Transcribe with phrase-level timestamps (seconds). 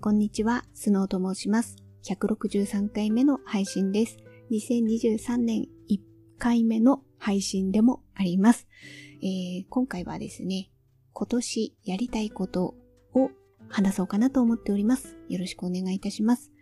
[0.00, 1.74] こんにちは、スノーと申します。
[2.04, 4.18] 163回目の配信です。
[4.52, 5.98] 2023年1
[6.38, 8.68] 回目の配信でもあります。
[9.22, 10.70] えー、今回はですね、
[11.12, 12.76] 今年やりたいこと
[13.12, 13.30] を
[13.68, 15.16] 話そうかなと思っております。
[15.28, 16.52] よろしくお願いいたします。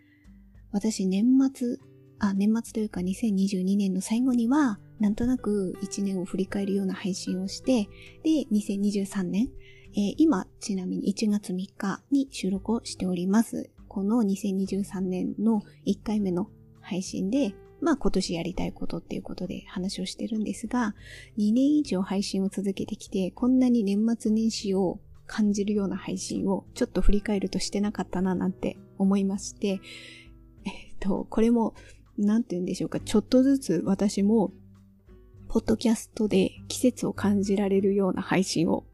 [0.73, 1.77] 私、年末、
[2.19, 7.87] あ、年末というか2022年の最後には、なんとなく1年を振り返るような配信をして、
[8.25, 9.51] で、2023年、
[9.99, 13.71] えー、今、ちなみに1月3日に収録をしております。
[13.89, 16.51] この2023年の1回目の
[16.83, 20.95] 配信で、まあ今年やりたいことっていうことで話をしてるんですが、
[21.39, 29.81] 2年以上配信を続けてきて、こんなに年末年始を感じるような配信をちょっと振り返るとしてなかったななんて思いまして、
[30.67, 31.75] えっと、これも、
[32.19, 34.53] なんて言うんでしょうか、ちょっとずつ私も、
[35.49, 38.85] ポッドキャストで季節を感じられるような配信を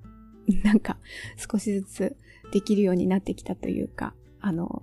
[0.64, 0.98] なんか
[1.36, 2.16] 少しずつ
[2.52, 4.82] できるようになってきたというか、あの、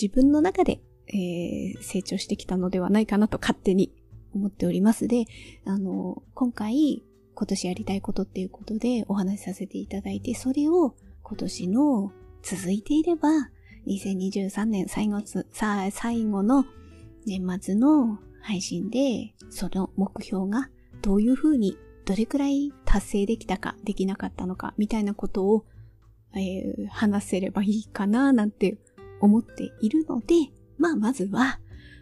[0.00, 3.92] 自分の中で、えー、成長してきたのではないかなと勝手に
[4.34, 5.08] 思っております。
[5.08, 5.24] で、
[5.64, 7.02] あの、今回
[7.34, 13.28] 今年やりたいことっていうことでお話しさせていただいて、それを今年の続いていれば、
[13.86, 15.20] 2023年最後
[15.50, 16.64] さ最後の
[17.26, 20.68] 年末の配信で、その目標が
[21.00, 25.64] どういう風にどれくらい達成できたか、できなかったのか、みたいなことを、
[26.34, 28.78] えー、話せればいいかな、なんて
[29.20, 30.34] 思っているので、
[30.78, 31.60] まあ、まずは、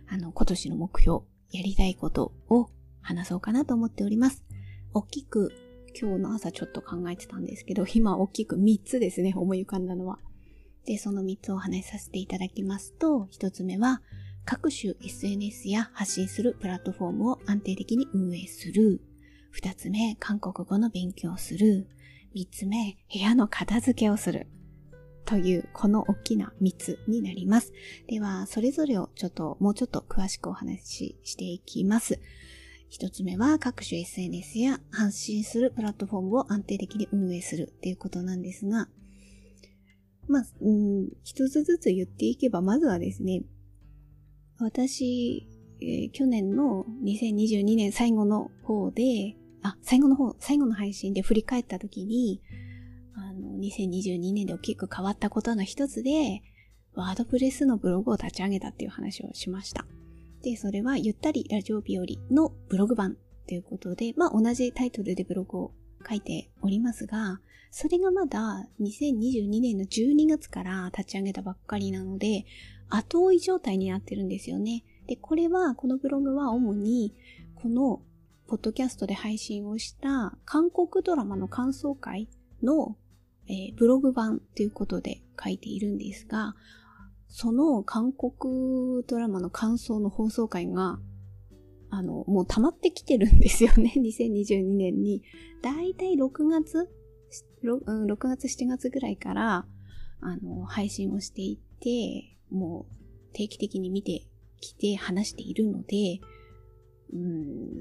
[0.09, 1.21] あの、今年の目標、
[1.53, 4.45] やりたいことを話そうかなと思っております。
[4.95, 5.53] 大きく、
[6.01, 10.19] 今日の朝ちょっと考えてたんですけど、今大きく3つですね、思い浮かんだのは。
[10.87, 14.03] で、その3つをお話しさせていただきますと、1つ目は、
[14.45, 19.01] 各種 SNS や発信するプラットフォームを安定的に運営する。
[19.51, 21.87] 二つ目、韓国語の勉強をする。
[22.35, 24.47] 三つ目、部屋の片付けをする。
[25.25, 27.73] という、この大きな三つになります。
[28.07, 32.21] では、それぞれをちょっと、もうちょっと詳しくお話ししていきます。
[32.89, 38.89] 一つ目は、各種 SNS や発信するプラットフォームを安定的に運営するっていうことなんですが、
[40.29, 43.43] まあ、うん、一つずつ言っていけば、まずはですね、
[44.59, 45.49] 私、
[45.81, 52.41] えー、去年の2022年最後の方で、あ、最後の方、最後の配信で振り返った時に、
[53.15, 56.43] あの、2022年で大きく変わったことの一つで、
[56.95, 59.87] ワードプレスのブログを立ち上げたっていう話をしました。
[60.43, 63.17] で、それはゆったりラジオ日和のブログ版
[63.47, 65.73] ということで、まあ同じタイトルでブログを
[66.09, 67.41] 書いておりますが、
[67.71, 72.45] それがまだ2022年の12月から立ち上げたばっかりなので、
[72.89, 74.85] 後追い状態になってるんですよね。
[75.07, 77.15] で、これは、このブログは主に、
[77.55, 78.03] この
[78.51, 82.29] ポッドキャストで配信をした韓国ドラマの感想会
[82.65, 82.97] の、
[83.49, 86.57] えー、ブログ版ということで書いているんですが、
[87.29, 90.99] その韓国ドラマの感想の放送会が、
[91.91, 93.93] あの、もう溜まってきてるんですよね。
[94.03, 95.23] 2022年に。
[95.63, 96.89] だいたい6月
[97.63, 99.65] 6, 6月、7月ぐらいから、
[100.19, 104.27] あの、配信をしていて、もう定期的に見て
[104.61, 106.19] きて話しているので、
[107.13, 107.17] う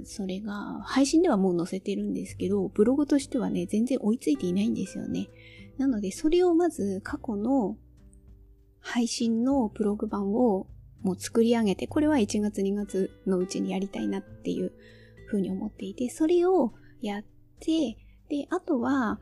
[0.02, 5.30] ん、それが、配信ではもう載せてるんですけど、ブログとしてはね、全然追いついていないんですよね。
[5.78, 7.78] なので、それをまず過去の
[8.80, 10.68] 配信のブログ版を
[11.02, 14.74] もう作り上げて、これは1月2月のうちにやりたいなっていう
[15.28, 17.24] ふうに思っていて、それをやっ
[17.60, 17.98] て、
[18.30, 19.20] で、あとは、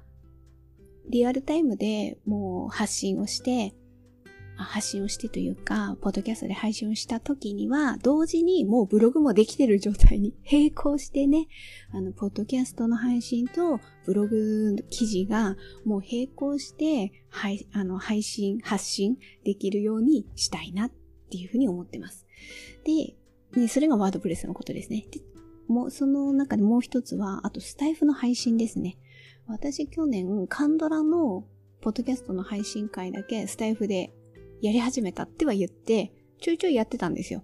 [1.09, 3.73] リアルタイムでもう発信をして、
[4.63, 11.47] 発信をしてというか、ポッドキャストで配信をした時には、同時にもうブログもできてる状態に 並行してね、
[11.91, 20.91] あの、ポッドキャストの配信とブログ記事がもう並行して、はい、あの、配信、発信できるようにしたいなっ
[21.29, 22.25] ていうふうに思ってます。
[22.83, 23.15] で、
[23.59, 25.07] ね、それがワードプレスのことですね。
[25.11, 25.21] で
[25.67, 28.97] もう、その中でもう一つは、あとスタイフの配信ですね。
[29.47, 31.45] 私去年、カンドラの
[31.79, 34.13] ポッドキャストの配信会だけスタイフで
[34.61, 37.43] やり始めたっては言って、ちょいちょいやってたんですよ。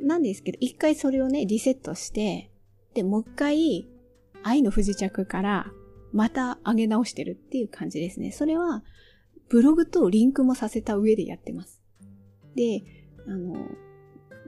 [0.00, 2.50] なんですけど、一回それをね、リセットして、
[2.94, 3.88] で、もう一回、
[4.42, 5.72] 愛の不時着から
[6.12, 8.32] また上げ直してるっていう感じですね。
[8.32, 8.84] それは、
[9.48, 11.82] ブログとリンクもさせた上でやってます。
[12.54, 12.82] で、
[13.26, 13.54] あの、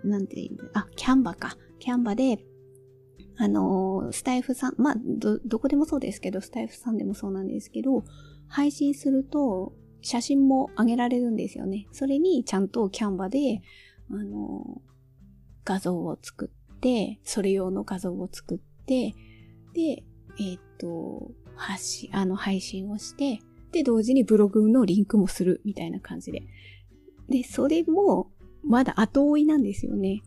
[0.04, 1.56] なんていうあ、キャンバか。
[1.78, 2.44] キャンバで、
[3.36, 8.02] あの、スタイフさん、まあ、ど、どこでもそうですけど、スタイフさんでもそうなんですけど、
[8.48, 11.86] 配信すると、写真も上げられるんですよね。
[11.92, 13.62] それにちゃんとキャンバで、
[14.10, 14.80] あの、
[15.64, 19.14] 画像を作って、それ用の画像を作って、
[19.74, 20.04] で、
[20.40, 23.40] えっ、と、発信、あの、配信をして、
[23.72, 26.42] で、同時にブログのリンクもするみたいな感じで
[27.28, 28.30] で、それも、
[28.64, 30.22] まだ後追いなんですよね。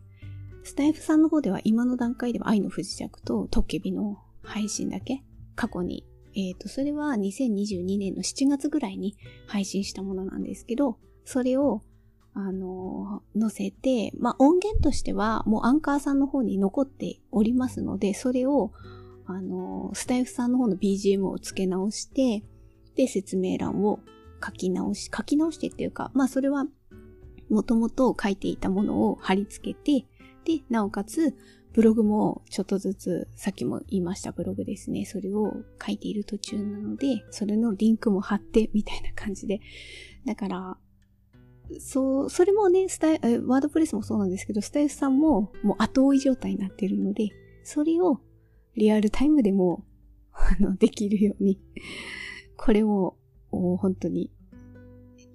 [0.64, 5.22] スタイフさんの方では今の段階では愛の不時着とトッケビの配信だけ
[5.54, 11.82] 過去に、えっ、ー、と、それは2022年の7月ぐらいに配信したものなんですけど、それを、
[12.34, 18.72] あの、載せて、まあ、音源としてはもうアンカーさんの方に残っておりますので、それを、
[19.26, 22.42] あの、スタイフさんの方の BGM を付け直して、
[22.96, 24.00] で、説明欄を
[24.44, 26.66] 書き直し、書き直してっていうか、まあ、それは、
[27.50, 30.06] もともと書いていたものを貼り付けて、
[30.44, 31.34] で、なおかつ、
[31.72, 35.04] ブログもちょっとずつ、さっきも言いましたブログですね。
[35.06, 39.60] それを書いている途中なので、それのリンクも貼って、みたいな感じで。
[40.26, 40.76] だから、
[41.80, 47.30] そう、それもね、スタイ、ワードプレスもそうなんですけど、スタイフさんももう後追い状態になっているので、
[47.64, 48.20] それを
[48.76, 49.84] リアルタイムでも、
[50.32, 51.58] あの、できるように、
[52.56, 53.16] これも、
[53.50, 54.30] 本当に、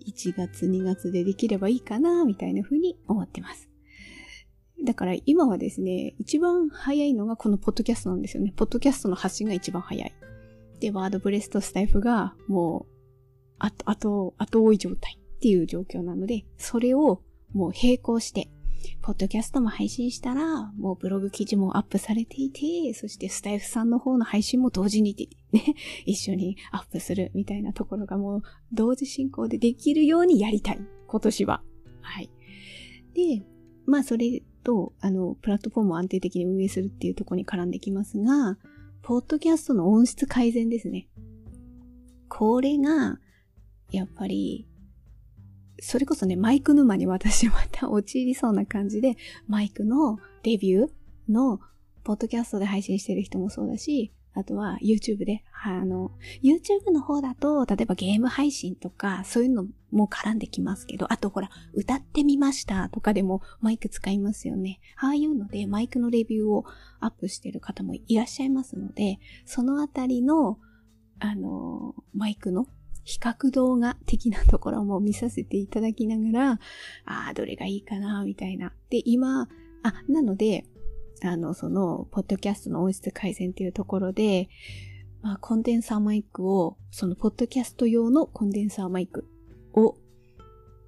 [0.05, 3.69] 1月、2月でできればいいかな、みたいな風に思ってます。
[4.83, 8.53] だから今はですね、一番早いのがこのポッドキャストなんですよね。
[8.55, 10.13] ポッドキャストの発信が一番早い。
[10.79, 12.97] で、ワードプレスとスタイフがもう、
[13.59, 17.21] あと、あと、後追い状態っていう状況なので、それを
[17.53, 18.49] もう並行して、
[19.01, 25.15] ポッドキャストも配信したら、もうブログ記事もアップされていて、そしてスタイフさんの方の配信も同時に
[25.51, 25.61] ね、
[26.05, 28.41] 一緒にアップするみたいなところがもう
[28.71, 30.79] 同時進行でできるようにやりたい。
[31.07, 31.63] 今年は。
[32.01, 32.29] はい。
[33.13, 33.43] で、
[33.85, 38.57] まあそれと、あの、プラットフォームを安定的に運営するっていうところに絡んできますが、
[39.01, 41.07] ポッドキャストの音質改善ですね。
[42.27, 43.17] これが、
[43.91, 44.67] やっぱり、
[45.79, 49.15] それこそね、マイク沼に私また陥りそうな感じで、
[49.47, 51.61] マイクのレビューの、
[52.03, 56.11] ポッドキャストで配信してる人もそうだし、あとは YouTube で、あの、
[56.43, 64.79] YouTube の方だと、例えばゲーム配信とか、そういうのもう絡んできますけど、あとほら、歌ってみましたとかでもマイク使いますよね。
[64.97, 66.65] ああいうのでマイクのレビューを
[66.99, 70.59] アップしてる方もいらっしゃいますので、そのあたりの、
[71.19, 72.67] あの、マイクの
[73.03, 76.51] 比較動画的なところも見させていただきながら、
[77.05, 78.73] ああ、どれがいいかな、みたいな。
[78.89, 79.47] で、今、
[79.83, 80.65] あ、なので、
[81.23, 84.49] あの、その、ポッドキャストの音質改善っていうところで、
[85.21, 89.25] まあ、コンデンサーマイクを、その、ポッドキャスト用のコンデンサーマイク
[89.79, 89.97] を、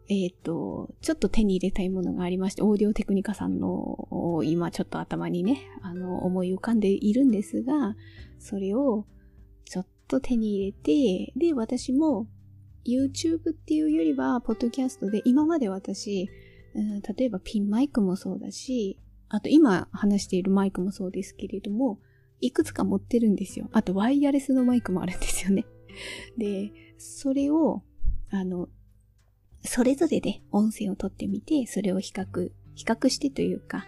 [0.10, 7.96] えっ、ー、と、ちょっと手に入れたいものがありまして、オーディオテクニカさんの、今ちょっと頭にね、あの、思い浮かんでいるんですが、
[8.40, 9.06] それを、
[9.66, 12.28] ちょっと手に入れて、で、私も、
[12.86, 16.30] YouTube っていうよりは、ポッドキャストで、今まで私、
[16.74, 22.00] うん、例えばピンマイクもそうだし、あと今話しているマイクもそうですけれども、
[22.42, 23.70] いくつか持ってるんですよ。
[23.74, 25.66] あとワイヤレスのマイクもあるんですよね。
[26.38, 27.84] で、それを、
[28.32, 28.70] あの、
[29.64, 33.86] それぞれで音声を取ってみて、それを比較、比較してというか、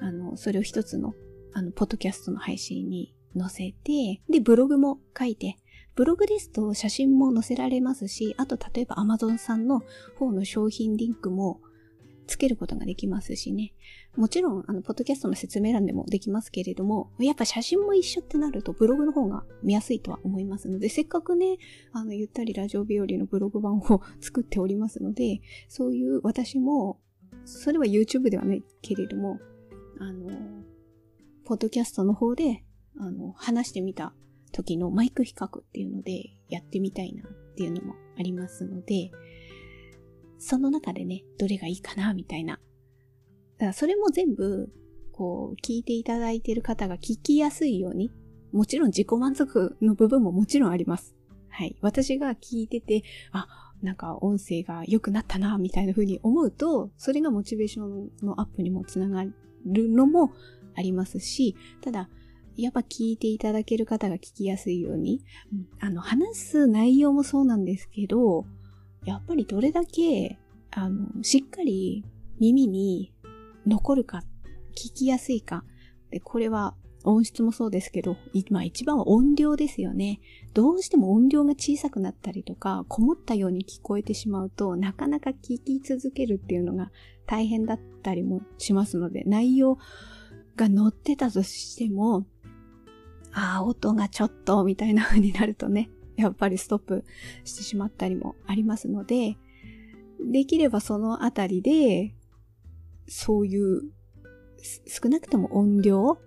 [0.00, 1.14] あの、それを一つの、
[1.52, 5.56] あの、ポッドキャストの配信に載せて、で、ブログも書いて、
[5.94, 9.82] ブログですと写真も載せられますし、あと例えば Amazon さんの
[10.18, 11.60] 方の商品リンクも
[12.32, 13.74] つけることができますしね。
[14.16, 21.58] もちろん、あの、ポッドキャストの説明欄でもできますけれども、やっぱ写真も一緒ってなるとブログの方が見やすいとは思いますので、せっかくね、
[21.92, 26.98] あの、ゆったりラジオ日和のブログ版を作っておりますので、そういう私も、
[27.44, 29.38] それは YouTube ではないけれども、
[29.98, 30.30] あの、
[31.44, 32.64] ポッドキャストの方で、
[32.98, 34.14] あの、話してみた
[34.52, 39.10] 時のマイク比較っていうのでやってみたいなっていうのもありますので、
[40.42, 42.54] その中でね、どれがいいかな、みたいな。
[42.54, 42.58] だ
[43.58, 44.72] からそれも全部、
[45.12, 48.10] こう、聞いていただいている方が聞きやすいように、
[48.52, 51.14] もちろん自己満足の部分ももちろんあります。
[51.48, 51.76] はい。
[51.80, 53.46] 私が聞いてて、あ、
[53.82, 60.32] なんか音声が良くなったな、みたいな風に思うと、それがモチベーションのアップにもつながるのも
[60.74, 62.10] ありますし、ただ、
[62.56, 65.24] やっぱ聞いていただける方が聞きやすいように、
[65.78, 68.44] あの、話す内容もそうなんですけど、
[69.04, 70.38] やっぱりどれだけ、
[70.70, 72.04] あの、しっかり
[72.38, 73.12] 耳に
[73.66, 74.22] 残るか、
[74.72, 75.64] 聞きやすいか。
[76.10, 78.16] で、これは音質もそうですけど、
[78.50, 80.20] まあ一番は音量ですよね。
[80.54, 86.90] どうしても音量が小さくなったりとか、こもったように聞こえてしまうと、なかなか聞き続けるっていうのが
[87.26, 89.78] 大変だったりもしますので、内容
[90.56, 92.26] が載ってたとしても、
[93.32, 97.04] ああ、音がちょっと、みたいな風になるとね、 やっぱりストップ
[97.44, 99.36] してしまったりもありますので、
[100.20, 102.14] できればそのあたりで、
[103.08, 103.82] そういう
[104.86, 106.18] 少なくとも音量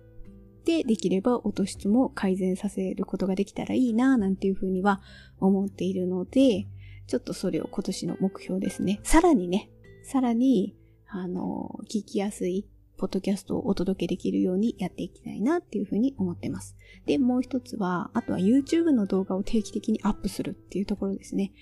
[0.64, 5.00] でできれば音質も改善させることができたらいいななんていうふうには
[5.38, 6.66] 思っているので、
[7.06, 9.00] ちょっとそれを今年の目標ですね。
[9.02, 9.70] さらにね、
[10.02, 10.76] さらに、
[11.08, 12.66] あの、聞きやすい
[12.96, 16.76] ポッドキャストをお届けできるようにやっていきたいなっていうふうに思ってます。
[17.04, 21.52] で、もう一つは、あとは YouTube の動画を定期的にアップするっていうところですね。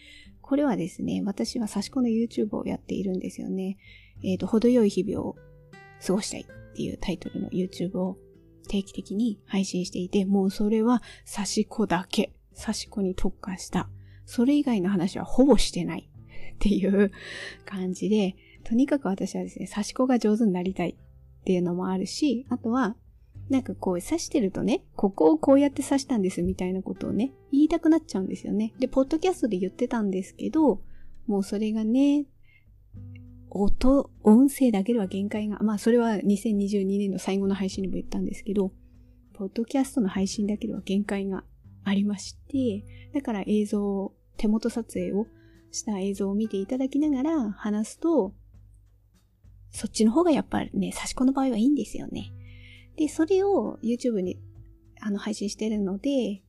[0.40, 3.78] これはですね、私は差し子の YouTube をやっているんですよね。
[4.22, 5.36] えっ、ー、と、程よい日々を
[6.06, 8.18] 過ごしたいっていうタイトルの YouTube を
[8.68, 13.88] 定期的に配信していて、もうそれは差し子だけ、差し子に特化した、
[14.26, 16.10] それ以外の話はほぼしてない
[16.54, 17.10] っていう
[17.64, 20.96] 感じで、とにかく私はですね、差し子が上手になりたい
[21.44, 22.96] っていうのもあるし、あとは、
[23.50, 28.72] なんかこう刺してるとね、ここをこうやって刺したんですみたいなことをね、言いたくなっちゃうんですよね。
[28.78, 30.80] で、ポッドキャストで言ってたんですけど、
[31.26, 32.24] もうそれがね、
[33.50, 38.72] 音、音声だけでは限界が、まあそれは2022年の最後の配信にも言ったんですけど、
[39.34, 41.44] ポッドキャストの配信だけでは限界が
[41.84, 45.26] ありまして、だから映像を、手元撮影を
[45.70, 48.32] した映像を見ていただきながら話すと、
[49.74, 52.32] そっちの方がやっぱりね、差し子の場合はいいんですよね。
[52.96, 54.38] で、それを YouTube に
[55.00, 56.42] あの配信してるので、引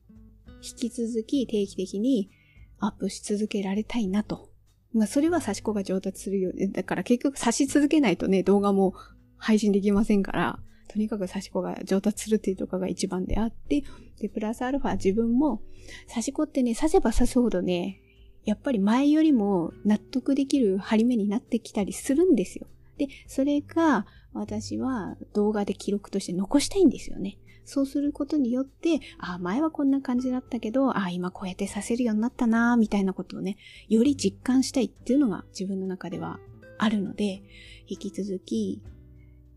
[0.76, 2.30] き続き定期的に
[2.78, 4.48] アップし続けられたいなと。
[4.92, 6.70] まあ、それは差し子が上達するように。
[6.70, 8.94] だから結局差し続けないとね、動画も
[9.36, 13.82] 配信できませんから、とにかく差し子が上達するっていうところが一番であって、
[14.20, 15.60] で、プラスアルファ自分も、
[16.06, 18.00] 差し子ってね、刺せば刺すほどね、
[18.44, 22.68] やっぱり前よりも納得できる張り目になってきたりするんですよ。
[22.96, 27.38] で、それが私は動画で記録として残したいんですよね。
[27.64, 33.56] そうすることによって、あ、前はこんな感じだったけど、あ、今こうやってさせるようになったな、みたいなことをね、
[33.88, 36.38] より実感したいっていうのが自分の中では
[36.78, 37.42] あるので、
[37.88, 38.82] 引き続き、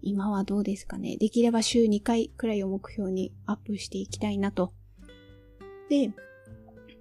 [0.01, 1.17] 今はどうですかね。
[1.17, 4.73] できれば週2回くらいを目標にアップしていきたいなと。
[5.89, 6.11] で、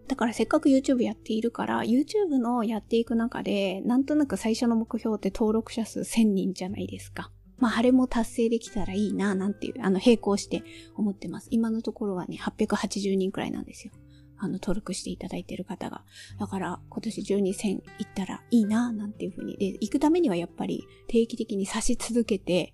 [0.09, 7.31] だからせっかく YouTube やっているから、YouTube のやっていく中で、なんとなく最初の目標って登録者数1000人じゃないですか。
[7.59, 10.63] まあ、あれも達成できたらいいな、なんていう、あの、並行して
[10.97, 11.49] 思ってます。
[11.51, 13.93] 今のところはね、880人くらいなんですよ。
[14.39, 16.05] あの、登録していただいている方が。
[16.39, 19.57] だから、今年中に1000行ったらいいな、なんていうふうに。
[19.57, 22.73] で、行くためにはやっぱり定期的に差し続けて、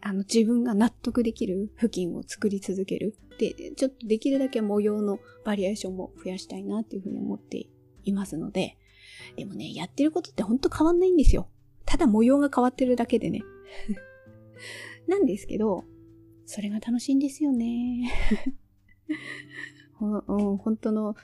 [0.00, 3.16] あの、自分が納得できる付近を作り続ける。
[3.38, 7.66] で、ちょっとできるだけ模様のバリエーションも増やしたいなっていうふうに思って
[8.04, 8.76] いますので、
[9.36, 11.48] でもね、やってることってほんと変わんないんですよ。
[11.84, 13.42] ただ模様が変わってるだけでね。
[15.06, 15.84] なんですけど、
[16.44, 18.10] それが楽しいんですよね。
[19.94, 21.14] ほ、ん、本当の、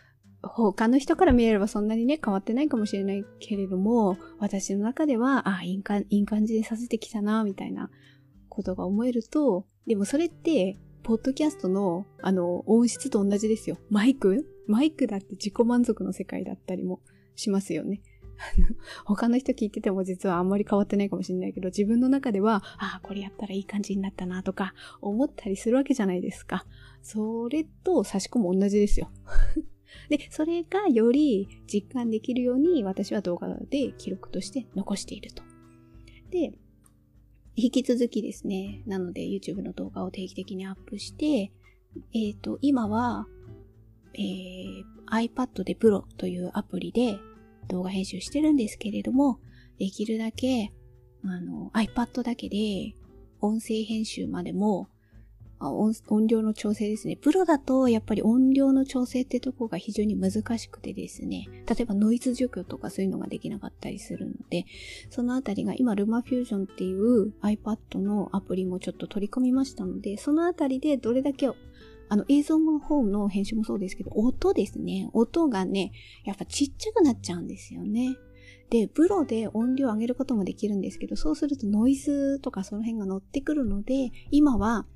[0.43, 7.91] 他の人から見ればそんなにね、変わってないかもしれないけれども、私の中では、あ、いい感いい感じでさせてきたな、みたいな
[8.55, 13.77] ことが思えると、でもそれって、ポッドキャストの、あの、音質と同じですよ。
[13.91, 14.47] マイク？
[14.67, 17.01] マイクだって自己満足の世界だったりも
[17.37, 18.01] しますよね。
[19.05, 26.67] 他の人聞いてても実はあんまり変わってないかもしれないけど、自分の中では、ああ、これやったらいい感じになったなとか、思ったりするわけじゃないですか。
[27.03, 29.11] それと差し込む同じですよ。
[30.09, 35.43] で、それがより実感できるように私は動画で記録として残していると。
[36.31, 36.53] で、
[37.57, 41.53] 引き続きですね、なので YouTube の動画を定期的にアップして、
[42.13, 43.27] えっ、ー、と、今は、
[44.15, 47.19] えー、iPad で Pro というアプリで
[47.69, 49.39] 動画編集してるんですけれども、
[49.79, 50.73] できるだけ、
[51.25, 52.95] あの、iPad だけで
[53.41, 54.89] 音声編集までも
[55.71, 57.17] 音音量の調整ですね。
[57.17, 61.49] プロだとやっぱり音量の調整ってとこが非常に難しくてですね。
[61.69, 64.67] 例えばノイズ除去とかそういうのができなかったりするので、
[65.11, 71.49] そのあたりが今 LumaFusion っていう iPad のアプリもちょっと取り込みましたので、そのあたりでどれだけ
[72.09, 75.09] あの映像の方の編集もそうですけど、音ですね。
[75.13, 75.93] 音がね、
[76.25, 78.17] やっぱちっちゃくなっちゃうんですよね。
[78.71, 84.87] で、プロで音量上げることもできるんですけど、そうするとノイズとかその辺が乗ってくるので、今は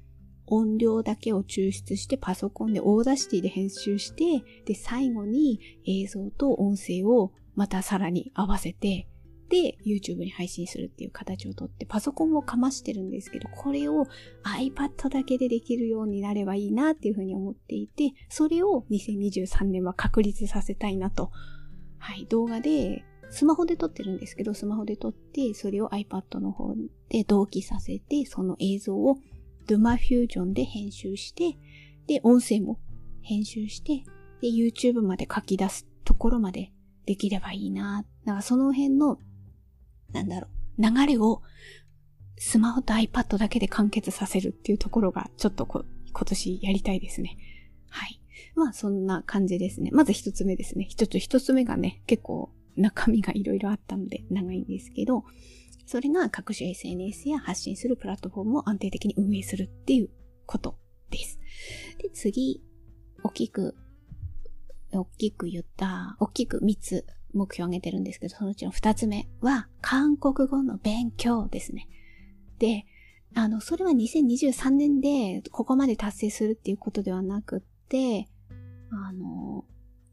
[0.50, 9.08] 音量だけを抽出してパソコンで Audacity で編集して、で、最後に映像と音声をまたさらに合わせて、
[9.48, 14.06] で、YouTube に配信するっていう形をとって、パソコンもかましてるんですけど、これを
[14.44, 21.30] iPad だけでできるようになればいいなっていうふうに思っていて、それを2023年は確立させたいなと。
[21.98, 26.74] はい、動画で、スマホで撮ってるんですけど、スマホで撮って、それを iPad の方
[27.08, 29.18] で同期させて、その映像を
[29.68, 31.56] LumaFusion で編集して、
[32.06, 32.78] で、音声も
[33.22, 34.04] 編集して、
[34.40, 36.72] で、YouTube まで書き出すところまで
[37.06, 38.04] できればいいな。
[38.24, 39.18] だからその辺の、
[40.12, 40.48] なんだろ
[40.78, 41.42] う、流れを
[42.38, 47.36] スマホと iPad だけで完結させるっていうところが、ちょっとこ今年やりたいですね。
[47.90, 48.20] はい。
[48.54, 49.90] まあ、そんな感じですね。
[49.92, 50.86] まず一つ目ですね。
[50.88, 55.24] 一つ一つ目がね、結構中身がいろいろあったので長いんですけど、
[55.88, 60.10] それが各種 SNS や発信するプラットフォームを安定的に運営するっていう
[60.44, 60.78] こと
[61.08, 61.40] です。
[61.96, 62.62] で、次、
[63.24, 63.74] 大きく、
[64.92, 71.88] 大きく言った、大きく3つ目標を挙げてるんですけど、そのうちの2つ目は、韓国語の勉強ですね。
[72.58, 72.84] で、
[73.34, 78.28] あの、それは2023年でここまで達成するっていうことではなくって、
[78.90, 79.64] あの、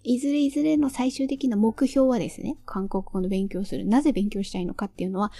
[0.04, 3.86] いずれいずれの最終的な目標はですね、韓国語の勉強する。
[3.86, 5.32] なぜ勉強したいのかっていうのは、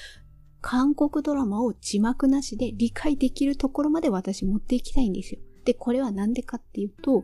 [0.68, 5.40] 韓国ドラマを字幕なしで理解できるところまで私持っていきたいんですよ。
[5.64, 7.24] で、これはなんでかっていうと、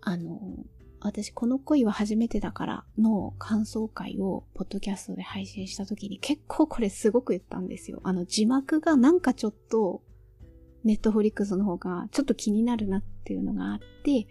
[0.00, 0.40] あの、
[1.00, 8.00] 私この恋は初めてだからの感想会をポッドキャストで配信した時に結構これすごく言ったんですよ。
[8.02, 10.00] あの字幕がなんかちょっと
[10.84, 14.26] ネットフリックスの方がちょっと気になるなっていうのがあって、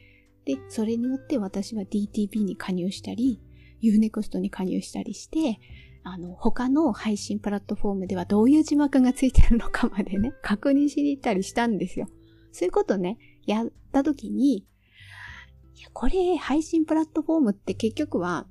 [0.45, 3.39] で、それによって私は DTP に加入したり、
[3.83, 5.59] Unext に加入したりして、
[6.07, 12.07] あの、他の配信プラットフォームではどういう字幕がついてるのかまでね、確認しに行ったりしたんですよ。
[12.51, 18.47] そういうことね、やった時に、いや、これ、配信プラットフォームって結局は、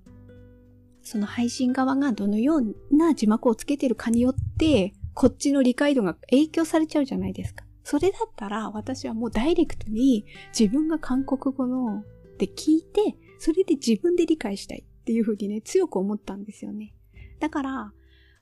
[1.03, 7.65] その配信側がどのような字幕をつけてるかによって、こっちの理解度が影響されちゃうじゃないですか。
[7.85, 12.03] それだったら私はもうダイレクトに自分が韓国語のっ
[12.37, 16.93] て聞いて、それで自分で理解したいっていうふうにね、強く思ったんですよね。
[17.39, 17.93] だから、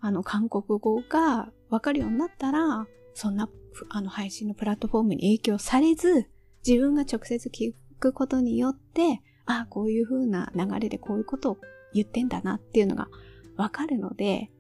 [0.01, 3.49] あの、韓国語がわかるようになったら、そんな、
[3.89, 6.29] あの、配信のプラットフォームに影響されず、
[6.67, 11.59] 自分が直接聞くことによって、ああ、こういう風な流れでこういうことを
[11.93, 13.09] 言ってんだなっていうのが
[13.57, 14.51] わかるので、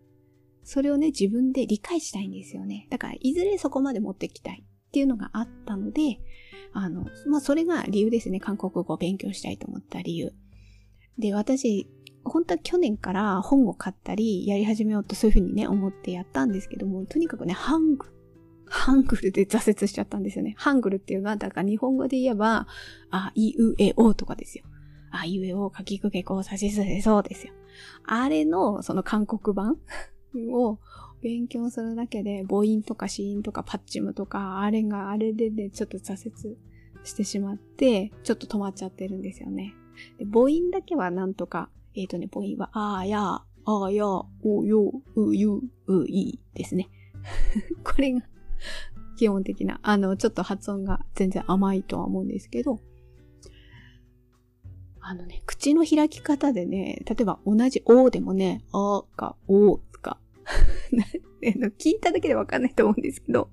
[0.62, 2.86] それをね、自分で理解したいんですよね。
[2.90, 6.20] だから、いずれそこまで持ってきたいっていうのがあったので、
[6.72, 8.40] あの、まあ、それが理由ですね。
[8.40, 10.32] 韓国語を勉強したいと思った理由。
[11.18, 11.88] で、私、
[12.24, 18.06] 本当は去年から本を買ったり、やり始めようとそういうふうにね、思ってやったんですけども、とにかくね、ハング、
[18.66, 20.54] ハングルで挫折しちゃったんですよね。
[20.56, 22.66] ハングルっていうのは、だから日本語で言えば、
[23.10, 24.64] あ、いうえおとかですよ。
[25.10, 27.52] あいうえお、かきくけこうさしすせそうですよ。
[28.04, 29.78] あれの、その韓国版
[30.52, 30.78] を
[31.22, 36.56] 勉強するだけで、母音とか子音とかパッチムとか、あれがあれでね、ちょっと挫折
[37.04, 39.74] してしまって、ちょっと止まっちゃってるんですよね。
[40.18, 44.07] で母音だけはなんとか、えっ、ー、とね、母音は、あーや、あーや、
[44.42, 46.88] およ、うゆ、ういですね。
[47.85, 48.22] これが
[49.16, 52.80] 基本的な、あの、ちょっと発音が全然甘いとは思うんですけど、
[55.00, 59.80] あのね、口の開き方でね、例えば同じおでもね、あかお
[61.78, 63.50] 聞いただけでわかんないと思うんですけど、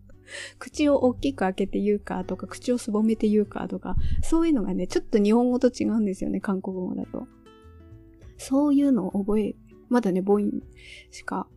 [0.60, 7.28] 口を大きく開けて言うかとか、口をすぼめて言うかとか、そういうのがね、ちょっと日本語と違うんですよね、韓国語だと。
[8.42, 9.56] そういうのを覚え、
[9.90, 10.52] まだね、母音
[11.12, 11.48] しか、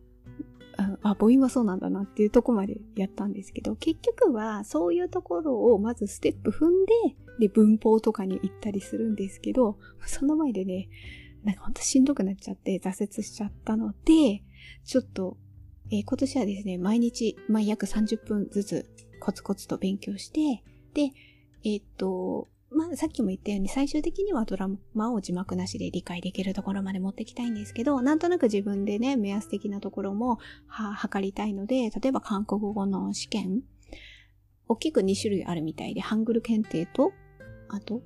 [0.77, 6.93] あ、母音はそうなんだなっていうとこまでやったんですけど、結局はそういうところをまずステップ踏んで、
[7.39, 10.87] で、文法とかに行ったりするんですけど、その前でね、
[11.43, 14.43] なんかほんとしんどくなっちゃって挫折しちゃったので、
[14.83, 15.37] ちょっと、
[15.91, 21.11] えー、今年はですね、毎日、まあ、約30分ずつコツコツと勉強して、で、
[21.63, 33.61] えー、っと、まあ、さっきも言ったように最終的にはドラマを字幕なしで理解できるところまで持ってきたいんですけど、なんとなく自分でね、目安的なところもは測りたいので、例えば韓国語の試験、
[34.67, 37.13] 大きく2種類あるみたいで、ハングル検定と、
[37.69, 38.01] あと、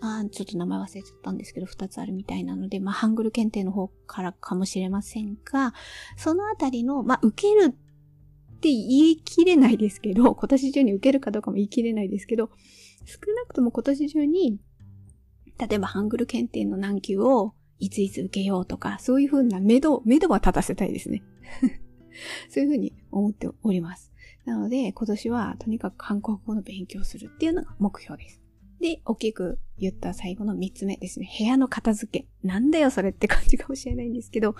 [0.00, 5.74] あちょっと名前忘れちゃったんですけど、二つあるみたいなので、まあ、ハングル検定の方からかもしれませんが、
[6.16, 7.70] そのあたりの、まあ、受けるっ
[8.60, 12.50] て言い切れないですけど、今年中に受けるかどうかも言い切れないですけど、
[13.08, 14.60] 少なくとも今年中に、
[15.58, 21.22] 例えばハングル検定の難級をいついつ受けようとか、そういうふうな目処、目処は立たせたいですね。
[22.50, 24.12] そういうふうに思っております。
[24.44, 28.42] なので、今年はとにかく韓国語の勉強するっていうのが目標です。
[28.78, 31.30] で、大きく言った最後の三つ目ですね。
[31.38, 32.28] 部屋の片付け。
[32.46, 34.54] なんだよそれって感じかもしれないんですけど、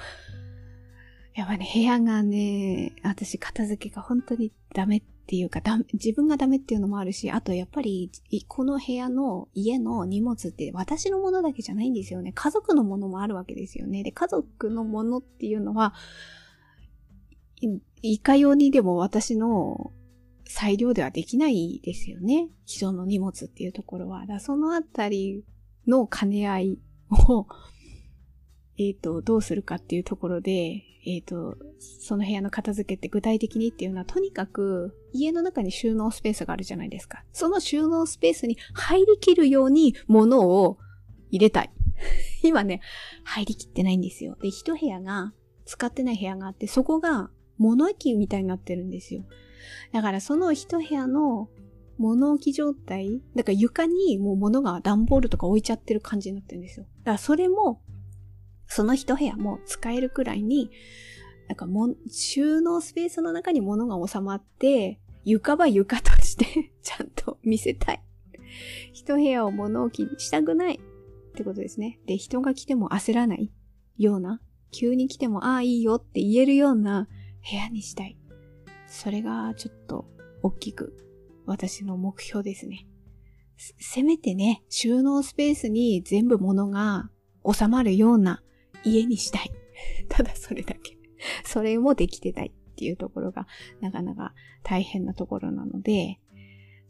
[1.34, 5.60] やっぱね、部屋がね、私片付けが本当にダメっっていうか、
[5.92, 8.10] 自分がダメっていうのもあるし、あとやっぱり、
[8.48, 12.32] この部屋の家の荷物って私のものだけじゃないんですよね。
[12.34, 14.02] 家族のものもあるわけですよね。
[14.02, 15.92] で、家族のものっていうのは、
[18.00, 19.92] いかようにでも私の
[20.46, 22.48] 裁量ではできないですよね。
[22.64, 24.24] 人の荷物っていうところは。
[24.24, 25.44] だそのあたり
[25.86, 26.78] の兼ね合い
[27.10, 27.46] を、
[28.78, 37.24] えっ、ー、と、どうするかっていうところで、えっ、ー、と、その部屋の片付けって具体的にっていうのは、とにかく家の中に収納スペースがあるじゃないですか。
[37.32, 40.78] その収納スペースに入りきるように物を
[41.30, 41.70] 入れたい。
[42.42, 42.80] 今ね、
[43.24, 44.36] 入りきってないんですよ。
[44.40, 49.24] で、一部屋が、使ってない部屋があって、そこが物置みたいになってるんですよ。
[49.92, 51.50] だからその一部屋の
[51.98, 56.86] 物置状態、だから床にもう物が段ボールとか置いちゃってる感じになってるんですよ。
[57.00, 57.82] だからそれも、
[58.68, 60.70] その一部屋も使えるくらいに、
[61.48, 68.02] なんかも、収納スペースの中に物が収まって、床は床として ちゃんと見せたい。
[68.92, 70.81] 一部屋を物置にしたくないっ
[71.35, 71.98] てことですね。
[72.07, 73.50] で、人が来ても焦らない
[73.96, 77.09] ような、急に来ても、ああ、いいよって言えるような
[77.50, 78.18] 部屋にしたい。
[78.87, 80.07] それがちょっと
[80.42, 80.96] 大きく
[81.46, 82.87] 私の目標ですね。
[83.57, 87.11] せめてね、収納スペースに全部物が
[87.50, 88.42] 収まるような
[88.84, 89.50] 家にしたい。
[90.08, 90.96] ただそれだけ。
[91.44, 93.46] それもできてないっていうところが
[93.80, 96.20] なかなか大変なところなので、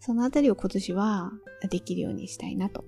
[0.00, 1.32] そのあたりを今年は
[1.70, 2.84] できるようにしたいなと。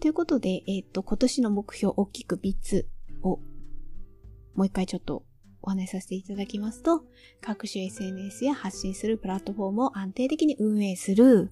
[0.00, 2.88] ということで、えっ、ー、と、今年の目標大きく3つ
[3.22, 3.40] を
[4.54, 5.24] もう一回ちょっと
[5.62, 7.04] お話しさせていただきますと、
[7.40, 11.50] 各種 SNS や発信するプラットフォームを安定的に運営する。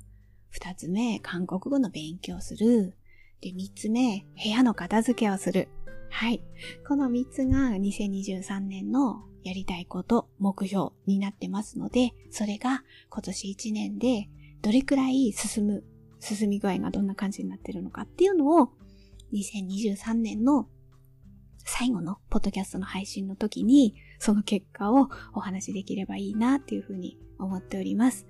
[0.50, 2.96] 二つ目、韓国語の勉強する。
[3.40, 5.68] で、三つ目、部屋の片付けをする。
[6.14, 6.42] はい。
[6.86, 14.28] この三つが2023年のやりたいこと、目標になってますので、それが今年一年で
[14.60, 15.84] どれくらい進む、
[16.20, 18.68] 進み具合がどんな感じになってるのかっていうのを、
[19.32, 20.68] 2023年の
[21.64, 28.26] 最後のポッドキャストの配信の時に、その結果をお話しできればいいなっていうふうに思っております。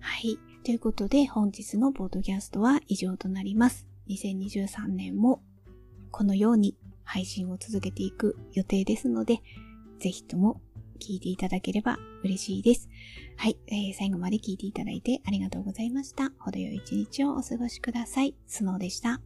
[0.00, 0.38] はい。
[0.62, 3.88] ということで、本日のポッドキャストは以上となります。
[4.08, 5.42] 2023年も
[6.12, 9.40] このように配信を続けていく予定ですので、
[10.00, 10.60] ぜひとも
[11.00, 12.88] 聞いていただければ嬉しいです。
[13.36, 16.30] はい、えー、最後まで聞いていただいてありがとうございました。
[16.38, 18.34] 程よい一日をお過ごしください。
[18.46, 19.20] スノーでした。